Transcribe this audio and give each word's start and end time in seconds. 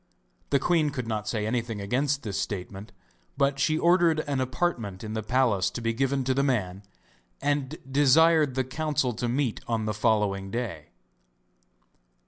The 0.49 0.57
queen 0.57 0.89
could 0.89 1.07
not 1.07 1.27
say 1.27 1.45
anything 1.45 1.79
against 1.79 2.23
this 2.23 2.41
statement; 2.41 2.91
but 3.37 3.59
she 3.59 3.77
ordered 3.77 4.21
an 4.21 4.41
apartment 4.41 5.03
in 5.03 5.13
the 5.13 5.21
palace 5.21 5.69
to 5.69 5.79
be 5.79 5.93
given 5.93 6.23
to 6.23 6.33
the 6.33 6.41
man, 6.41 6.81
and 7.39 7.77
desired 7.87 8.55
the 8.55 8.63
council 8.63 9.13
to 9.13 9.29
meet 9.29 9.59
on 9.67 9.85
the 9.85 9.93
following 9.93 10.49
day. 10.49 10.87